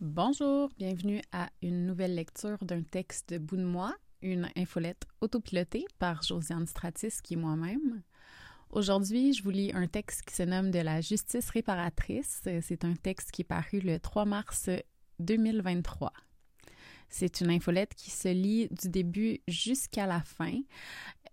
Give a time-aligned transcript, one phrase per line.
[0.00, 5.86] Bonjour, bienvenue à une nouvelle lecture d'un texte de Bout de moi, une infolette autopilotée
[5.98, 8.02] par Josiane Stratis, qui est moi-même.
[8.70, 12.42] Aujourd'hui, je vous lis un texte qui se nomme De la justice réparatrice.
[12.62, 14.70] C'est un texte qui est paru le 3 mars
[15.18, 16.12] 2023.
[17.08, 20.60] C'est une infolette qui se lit du début jusqu'à la fin,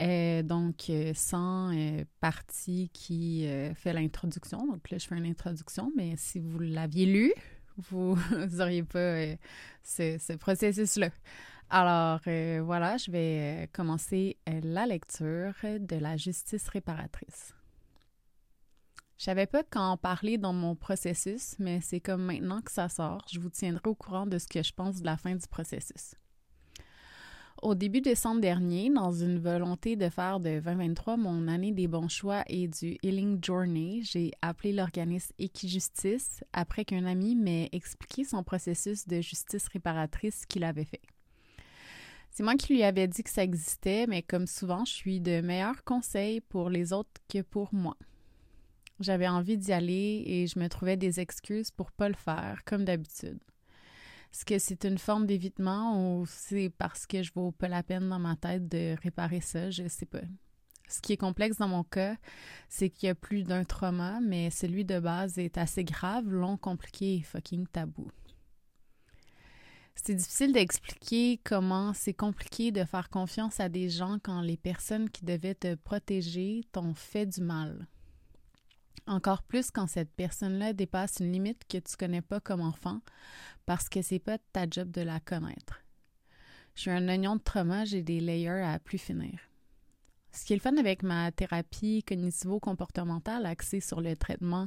[0.00, 4.66] euh, donc euh, sans euh, partie qui fait l'introduction.
[4.66, 7.34] Donc là, je fais une introduction, mais si vous l'aviez lu,
[7.76, 8.18] vous
[8.52, 9.36] n'auriez pas
[9.82, 11.10] ce, ce processus-là.
[11.70, 12.20] Alors
[12.64, 17.54] voilà, je vais commencer la lecture de la justice réparatrice.
[19.18, 23.24] Je savais pas quand parler dans mon processus, mais c'est comme maintenant que ça sort,
[23.32, 26.14] je vous tiendrai au courant de ce que je pense de la fin du processus.
[27.62, 32.08] Au début décembre dernier, dans une volonté de faire de 2023 mon année des bons
[32.08, 38.42] choix et du Healing Journey, j'ai appelé l'organisme Equijustice après qu'un ami m'ait expliqué son
[38.42, 41.00] processus de justice réparatrice qu'il avait fait.
[42.30, 45.40] C'est moi qui lui avais dit que ça existait, mais comme souvent, je suis de
[45.40, 47.96] meilleurs conseils pour les autres que pour moi.
[49.00, 52.84] J'avais envie d'y aller et je me trouvais des excuses pour pas le faire, comme
[52.84, 53.38] d'habitude.
[54.34, 58.08] Est-ce que c'est une forme d'évitement ou c'est parce que je vaux pas la peine
[58.08, 59.70] dans ma tête de réparer ça?
[59.70, 60.22] Je sais pas.
[60.88, 62.16] Ce qui est complexe dans mon cas,
[62.68, 66.56] c'est qu'il y a plus d'un trauma, mais celui de base est assez grave, long,
[66.56, 68.10] compliqué et fucking tabou.
[69.94, 75.10] C'est difficile d'expliquer comment c'est compliqué de faire confiance à des gens quand les personnes
[75.10, 77.86] qui devaient te protéger t'ont fait du mal.
[79.06, 83.00] Encore plus quand cette personne-là dépasse une limite que tu connais pas comme enfant
[83.66, 85.82] parce que c'est pas ta job de la connaître.
[86.74, 89.38] Je suis un oignon de trauma, j'ai des layers à plus finir.
[90.34, 94.66] Ce qui est le fun avec ma thérapie cognitivo-comportementale axée sur le traitement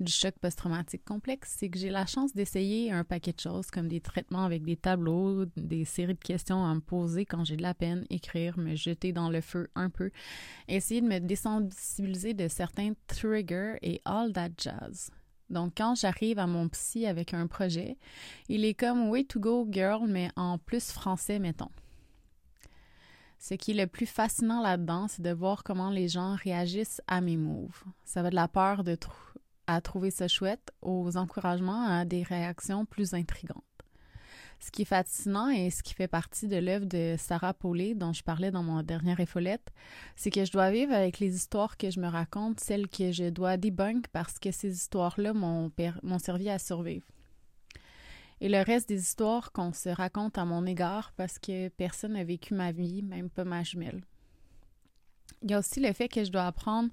[0.00, 3.86] du choc post-traumatique complexe, c'est que j'ai la chance d'essayer un paquet de choses comme
[3.86, 7.62] des traitements avec des tableaux, des séries de questions à me poser quand j'ai de
[7.62, 10.10] la peine, écrire, me jeter dans le feu un peu,
[10.66, 15.12] essayer de me désensibiliser de certains triggers et all that jazz.
[15.48, 17.98] Donc, quand j'arrive à mon psy avec un projet,
[18.48, 21.70] il est comme Way to go, girl, mais en plus français, mettons.
[23.38, 27.20] Ce qui est le plus fascinant là-dedans, c'est de voir comment les gens réagissent à
[27.20, 27.84] mes moves.
[28.04, 28.96] Ça va de la peur de
[29.66, 33.62] à trouver ça chouette aux encouragements à des réactions plus intrigantes.
[34.60, 38.12] Ce qui est fascinant et ce qui fait partie de l'œuvre de Sarah Paulet dont
[38.12, 39.72] je parlais dans mon dernier effolette,
[40.16, 43.28] c'est que je dois vivre avec les histoires que je me raconte, celles que je
[43.28, 45.70] dois debunk parce que ces histoires-là m'ont
[46.18, 47.06] servi à survivre
[48.40, 52.24] et le reste des histoires qu'on se raconte à mon égard parce que personne n'a
[52.24, 54.02] vécu ma vie, même pas ma jumelle.
[55.42, 56.90] Il y a aussi le fait que je dois apprendre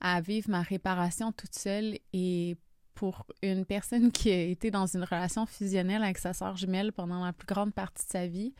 [0.00, 2.56] à vivre ma réparation toute seule et
[2.94, 7.24] pour une personne qui a été dans une relation fusionnelle avec sa sœur jumelle pendant
[7.24, 8.54] la plus grande partie de sa vie,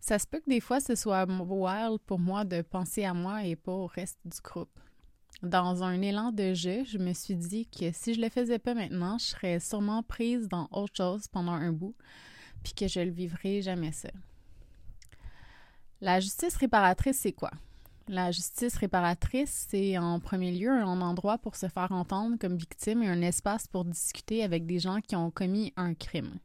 [0.00, 3.44] ça se peut que des fois ce soit wild pour moi de penser à moi
[3.44, 4.78] et pas au reste du groupe.
[5.42, 8.74] Dans un élan de jeu, je me suis dit que si je le faisais pas
[8.74, 11.96] maintenant, je serais sûrement prise dans autre chose pendant un bout,
[12.62, 14.12] puis que je le vivrais jamais seule.
[16.00, 17.50] La justice réparatrice, c'est quoi?
[18.06, 23.02] La justice réparatrice, c'est en premier lieu un endroit pour se faire entendre comme victime
[23.02, 26.38] et un espace pour discuter avec des gens qui ont commis un crime.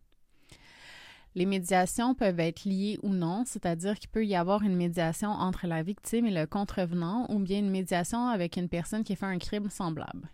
[1.38, 5.68] Les médiations peuvent être liées ou non, c'est-à-dire qu'il peut y avoir une médiation entre
[5.68, 9.28] la victime et le contrevenant ou bien une médiation avec une personne qui a fait
[9.28, 10.32] un crime semblable.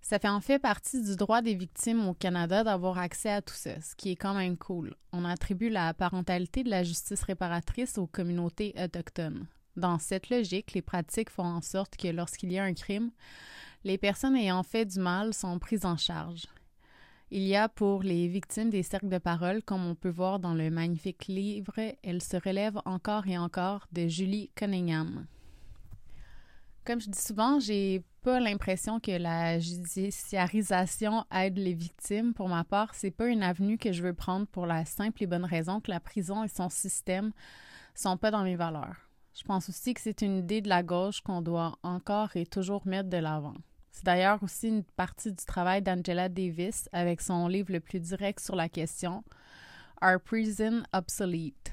[0.00, 3.52] Ça fait en fait partie du droit des victimes au Canada d'avoir accès à tout
[3.52, 4.94] ça, ce qui est quand même cool.
[5.12, 9.46] On attribue la parentalité de la justice réparatrice aux communautés autochtones.
[9.76, 13.10] Dans cette logique, les pratiques font en sorte que lorsqu'il y a un crime,
[13.84, 16.46] les personnes ayant fait du mal sont prises en charge.
[17.36, 20.54] Il y a pour les victimes des cercles de parole, comme on peut voir dans
[20.54, 21.74] le magnifique livre
[22.04, 25.26] Elle se relève encore et encore de Julie Cunningham.
[26.84, 32.34] Comme je dis souvent, j'ai pas l'impression que la judiciarisation aide les victimes.
[32.34, 35.26] Pour ma part, c'est pas une avenue que je veux prendre pour la simple et
[35.26, 37.32] bonne raison que la prison et son système
[37.96, 39.08] sont pas dans mes valeurs.
[39.34, 42.86] Je pense aussi que c'est une idée de la gauche qu'on doit encore et toujours
[42.86, 43.56] mettre de l'avant.
[43.94, 48.40] C'est d'ailleurs aussi une partie du travail d'Angela Davis avec son livre le plus direct
[48.40, 49.22] sur la question
[50.00, 51.72] Are Prison Obsolete?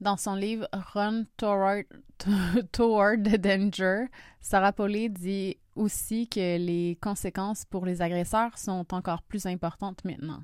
[0.00, 1.84] Dans son livre Run Toward,
[2.72, 4.08] Toward the Danger,
[4.40, 10.42] Sarah Paulet dit aussi que les conséquences pour les agresseurs sont encore plus importantes maintenant.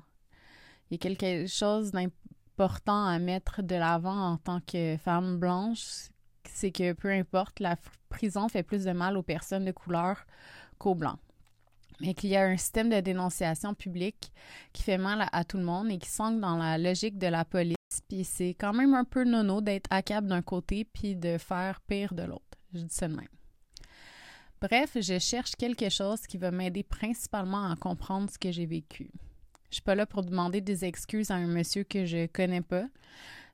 [0.89, 6.09] Il y a quelque chose d'important à mettre de l'avant en tant que femme blanche
[6.53, 7.75] c'est que peu importe, la
[8.09, 10.25] prison fait plus de mal aux personnes de couleur
[10.77, 11.19] qu'aux blancs.
[12.01, 14.31] mais qu'il y a un système de dénonciation publique
[14.71, 17.43] qui fait mal à, tout le monde et qui s'ancre dans la logique de la
[17.43, 17.75] police.
[18.07, 22.13] Puis c'est quand même un peu nono d'être accable d'un côté puis de faire pire
[22.13, 22.57] de l'autre.
[22.73, 23.27] Je dis ça de même.
[24.61, 29.09] Bref, je cherche quelque chose qui va m'aider principalement à comprendre ce que j'ai vécu.
[29.69, 32.85] Je suis pas là pour demander des excuses à un monsieur que je connais pas.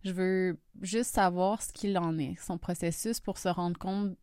[0.04, 4.16] Je veux juste savoir ce qu'il en est, son processus pour se rendre compte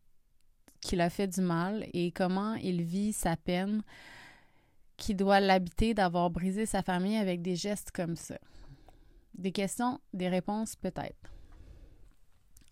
[0.83, 3.81] qu'il a fait du mal et comment il vit sa peine
[4.97, 8.37] qui doit l'habiter d'avoir brisé sa famille avec des gestes comme ça.
[9.35, 11.33] Des questions, des réponses peut-être.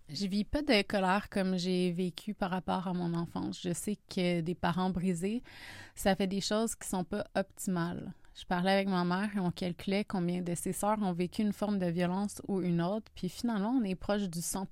[0.10, 3.62] Je vis pas de colère comme j'ai vécu par rapport à mon enfance.
[3.62, 5.42] Je sais que des parents brisés,
[5.96, 8.14] ça fait des choses qui sont pas optimales.
[8.36, 11.54] Je parlais avec ma mère et on calculait combien de ses sœurs ont vécu une
[11.54, 14.68] forme de violence ou une autre, puis finalement, on est proche du 100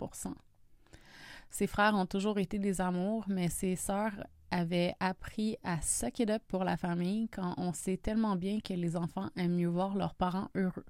[1.49, 4.13] Ses frères ont toujours été des amours, mais ses sœurs
[4.51, 8.95] avaient appris à suck it pour la famille quand on sait tellement bien que les
[8.95, 10.85] enfants aiment mieux voir leurs parents heureux.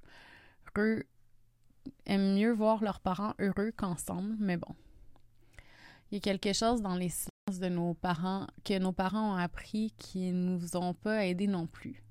[0.78, 1.04] heureux
[2.06, 4.76] aiment mieux voir leurs parents heureux qu'ensemble, mais bon.
[6.12, 9.38] Il y a quelque chose dans les silences de nos parents que nos parents ont
[9.38, 12.04] appris qui ne nous ont pas aidés non plus.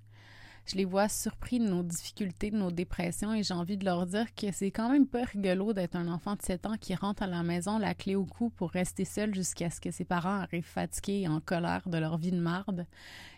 [0.71, 4.05] Je les vois surpris de nos difficultés, de nos dépressions et j'ai envie de leur
[4.05, 7.23] dire que c'est quand même pas rigolo d'être un enfant de 7 ans qui rentre
[7.23, 10.41] à la maison la clé au cou pour rester seul jusqu'à ce que ses parents
[10.41, 12.87] arrivent fatigués et en colère de leur vie de marde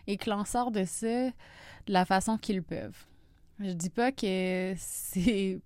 [0.07, 3.05] et que l'on sort de ça de la façon qu'ils peuvent.
[3.59, 5.61] Je dis pas que c'est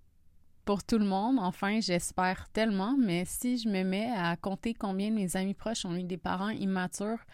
[0.65, 1.39] pour tout le monde.
[1.39, 5.85] Enfin, j'espère tellement, mais si je me mets à compter combien de mes amis proches
[5.85, 7.25] ont eu des parents immatures,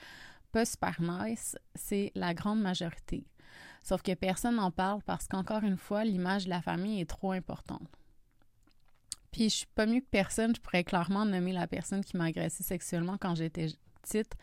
[0.54, 3.26] pas super nice, c'est la grande majorité.
[3.82, 7.32] Sauf que personne n'en parle parce qu'encore une fois, l'image de la famille est trop
[7.32, 7.90] importante.
[9.32, 12.26] Puis je suis pas mieux que personne, je pourrais clairement nommer la personne qui m'a
[12.26, 13.68] agressé sexuellement quand j'étais
[14.02, 14.36] petite,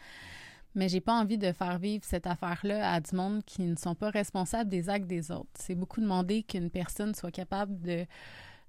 [0.75, 3.95] mais j'ai pas envie de faire vivre cette affaire-là à du monde qui ne sont
[3.95, 5.51] pas responsables des actes des autres.
[5.55, 8.07] C'est beaucoup demander qu'une personne soit capable de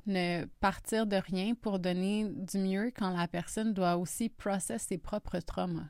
[0.07, 4.97] ne partir de rien pour donner du mieux quand la personne doit aussi processer ses
[4.97, 5.89] propres traumas.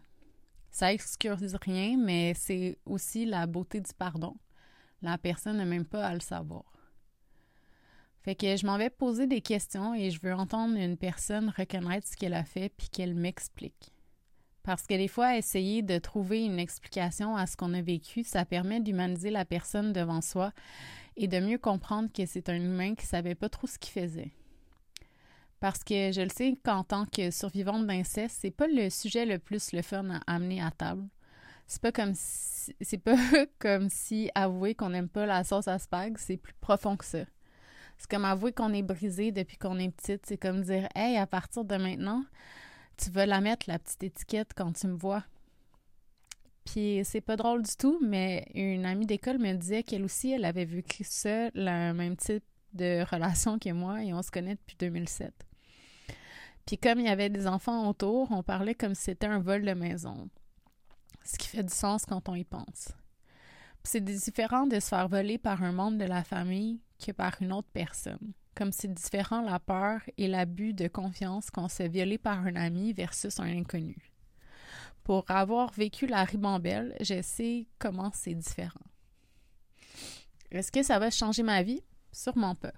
[0.72, 4.36] Ça excuse rien, mais c'est aussi la beauté du pardon.
[5.02, 6.66] La personne n'a même pas à le savoir.
[8.22, 12.08] Fait que je m'en vais poser des questions et je veux entendre une personne reconnaître
[12.08, 13.94] ce qu'elle a fait puis qu'elle m'explique.
[14.64, 18.46] Parce que des fois, essayer de trouver une explication à ce qu'on a vécu, ça
[18.46, 20.52] permet d'humaniser la personne devant soi
[21.16, 24.32] et de mieux comprendre que c'est un humain qui savait pas trop ce qu'il faisait.
[25.60, 29.40] Parce que je le sais qu'en tant que survivante d'inceste, c'est pas le sujet le
[29.40, 31.08] plus le fun à amener à table.
[31.70, 33.16] C'est pas comme si, c'est pas
[33.60, 37.26] comme si avouer qu'on n'aime pas la sauce à spag, c'est plus profond que ça.
[37.98, 40.26] C'est comme avouer qu'on est brisé depuis qu'on est petite.
[40.26, 42.26] C'est comme dire Hey, à partir de maintenant,
[42.98, 45.24] tu vas la mettre, la petite étiquette, quand tu me vois.
[46.66, 50.46] Puis c'est pas drôle du tout, mais une amie d'école me disait qu'elle aussi, elle
[50.46, 52.44] avait vécu ça, le même type
[52.74, 55.34] de relation que moi, et on se connaît depuis 2007.
[56.66, 59.64] Puis comme il y avait des enfants autour, on parlait comme si c'était un vol
[59.64, 60.30] de maison.
[61.30, 62.90] Ce qui fait du sens quand on y pense.
[63.84, 67.54] C'est différent de se faire voler par un membre de la famille que par une
[67.54, 68.34] autre personne.
[68.56, 72.94] Comme c'est différent la peur et l'abus de confiance qu'on se violer par un ami
[72.94, 74.12] versus un inconnu.
[75.04, 78.80] Pour avoir vécu la ribambelle, je sais comment c'est différent.
[80.50, 81.84] Est-ce que ça va changer ma vie?
[82.12, 82.74] Sûrement pas.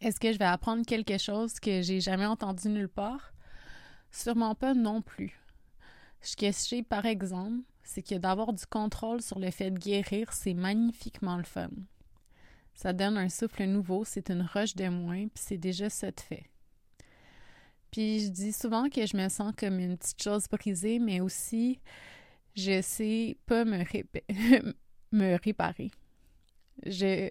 [0.00, 3.34] Est-ce que je vais apprendre quelque chose que j'ai jamais entendu nulle part?
[4.10, 5.43] Sûrement pas non plus.
[6.24, 9.78] Ce que je sais, par exemple, c'est que d'avoir du contrôle sur le fait de
[9.78, 11.68] guérir, c'est magnifiquement le fun.
[12.74, 16.18] Ça donne un souffle nouveau, c'est une roche de moins, puis c'est déjà ça de
[16.18, 16.44] fait.
[17.90, 21.78] Puis je dis souvent que je me sens comme une petite chose brisée, mais aussi
[22.56, 23.84] je sais pas me,
[25.42, 25.90] réparer.
[26.86, 27.30] Je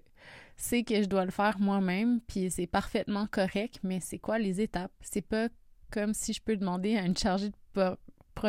[0.55, 4.61] sais que je dois le faire moi-même, puis c'est parfaitement correct, mais c'est quoi les
[4.61, 4.93] étapes?
[5.01, 5.49] C'est pas
[5.91, 7.97] comme si je peux demander à une chargée de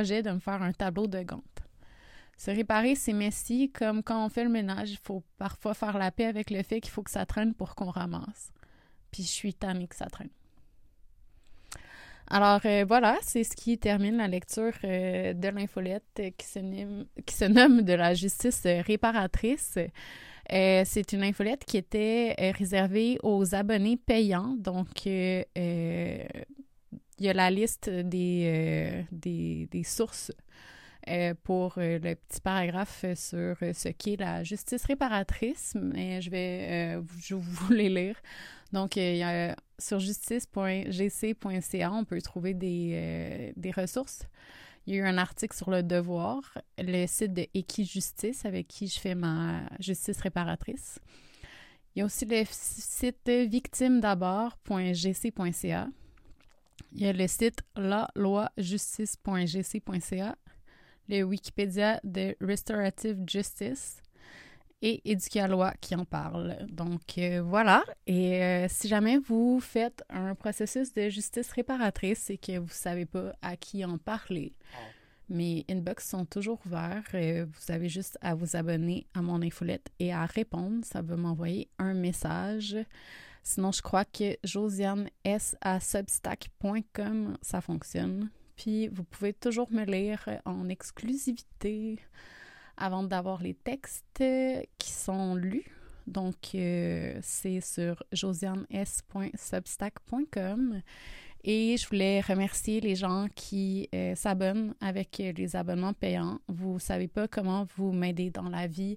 [0.03, 1.43] de me faire un tableau de Gantt.
[2.37, 6.11] Se réparer, c'est messy, comme quand on fait le ménage, il faut parfois faire la
[6.11, 8.53] paix avec le fait qu'il faut que ça traîne pour qu'on ramasse.
[9.13, 10.31] Puis je suis tannée que ça traîne.
[12.27, 16.59] Alors euh, voilà, c'est ce qui termine la lecture euh, de l'infolette qui, se
[17.25, 19.79] qui se nomme de la justice réparatrice.
[20.53, 24.57] Euh, c'est une infolette qui était réservée aux abonnés payants.
[24.59, 25.07] Donc,
[27.19, 30.33] il y a la liste des, des, des sources
[31.45, 37.73] pour le petit paragraphe sur ce qu'est la justice réparatrice, mais je vais je vous
[37.73, 38.17] les lire.
[38.73, 38.99] Donc,
[39.79, 44.25] sur justice.gc.ca, on peut trouver des, euh, des ressources.
[44.87, 48.89] Il y a eu un article sur le devoir, le site de Equijustice avec qui
[48.89, 50.99] je fais ma justice réparatrice.
[51.95, 55.89] Il y a aussi le site victimedabord.gc.ca.
[56.95, 60.37] Il y a le site laloijustice.gc.ca,
[61.09, 64.01] le Wikipédia de Restorative Justice
[64.81, 66.57] et Éducalois qui en parle.
[66.71, 67.83] Donc euh, voilà.
[68.07, 72.71] Et euh, si jamais vous faites un processus de justice réparatrice et que vous ne
[72.71, 74.53] savez pas à qui en parler,
[75.29, 77.03] mes inbox sont toujours ouverts.
[77.15, 80.85] Euh, vous avez juste à vous abonner à mon infolette et à répondre.
[80.85, 82.77] Ça va m'envoyer un message.
[83.47, 88.31] Sinon, je crois que Josiane S à substack.com, ça fonctionne.
[88.57, 91.99] Puis, vous pouvez toujours me lire en exclusivité
[92.79, 94.25] avant d'avoir les textes
[94.79, 95.67] qui sont lus.
[96.07, 100.81] Donc, euh, c'est sur josianes.substack.com.
[101.47, 106.39] Et je voulais remercier les gens qui euh, s'abonnent avec les abonnements payants.
[106.49, 108.97] Vous ne savez pas comment vous m'aider dans la vie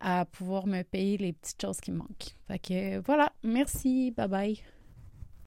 [0.00, 2.34] à pouvoir me payer les petites choses qui me manquent.
[2.48, 4.60] Fait que voilà, merci, bye bye.